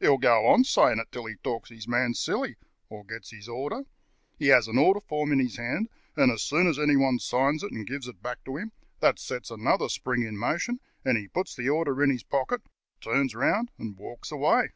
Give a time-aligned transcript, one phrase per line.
[0.00, 2.56] He'll go on saying it till he talks his man silly,
[2.88, 3.82] or gets an order.
[4.38, 7.70] He has an order form in his hand, and as soon as anyone signs it
[7.70, 11.54] and gives it back to him, that sets another spring in motion, and he puts
[11.54, 12.62] the order in his pocket,
[13.02, 14.72] turns round, and walks away.